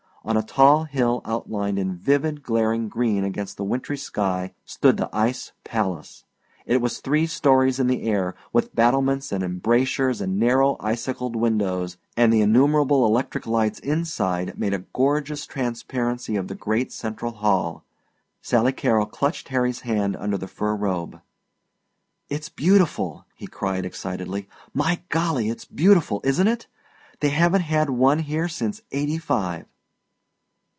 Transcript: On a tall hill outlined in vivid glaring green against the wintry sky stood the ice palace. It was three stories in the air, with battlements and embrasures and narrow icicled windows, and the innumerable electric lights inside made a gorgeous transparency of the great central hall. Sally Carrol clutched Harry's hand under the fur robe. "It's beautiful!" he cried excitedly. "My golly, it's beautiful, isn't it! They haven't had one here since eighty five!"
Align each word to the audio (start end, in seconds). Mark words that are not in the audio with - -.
On 0.23 0.37
a 0.37 0.43
tall 0.43 0.83
hill 0.83 1.23
outlined 1.25 1.79
in 1.79 1.97
vivid 1.97 2.43
glaring 2.43 2.89
green 2.89 3.23
against 3.23 3.57
the 3.57 3.63
wintry 3.63 3.97
sky 3.97 4.53
stood 4.65 4.97
the 4.97 5.09
ice 5.11 5.51
palace. 5.63 6.25
It 6.67 6.79
was 6.79 6.99
three 6.99 7.25
stories 7.25 7.79
in 7.79 7.87
the 7.87 8.03
air, 8.03 8.35
with 8.53 8.75
battlements 8.75 9.31
and 9.31 9.43
embrasures 9.43 10.21
and 10.21 10.37
narrow 10.37 10.77
icicled 10.79 11.35
windows, 11.35 11.97
and 12.15 12.31
the 12.31 12.39
innumerable 12.41 13.03
electric 13.07 13.47
lights 13.47 13.79
inside 13.79 14.55
made 14.59 14.75
a 14.75 14.85
gorgeous 14.93 15.47
transparency 15.47 16.35
of 16.35 16.49
the 16.49 16.55
great 16.55 16.91
central 16.91 17.31
hall. 17.31 17.83
Sally 18.43 18.73
Carrol 18.73 19.07
clutched 19.07 19.47
Harry's 19.47 19.79
hand 19.81 20.15
under 20.15 20.37
the 20.37 20.47
fur 20.47 20.75
robe. 20.75 21.19
"It's 22.29 22.47
beautiful!" 22.47 23.25
he 23.33 23.47
cried 23.47 23.87
excitedly. 23.87 24.47
"My 24.71 25.01
golly, 25.09 25.49
it's 25.49 25.65
beautiful, 25.65 26.21
isn't 26.23 26.47
it! 26.47 26.67
They 27.21 27.29
haven't 27.29 27.61
had 27.63 27.89
one 27.89 28.19
here 28.19 28.47
since 28.47 28.83
eighty 28.91 29.17
five!" 29.17 29.65